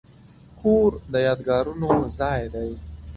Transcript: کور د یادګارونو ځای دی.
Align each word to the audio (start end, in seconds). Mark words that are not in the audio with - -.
کور 0.59 0.91
د 1.11 1.13
یادګارونو 1.27 1.89
ځای 2.19 2.41
دی. 2.53 2.71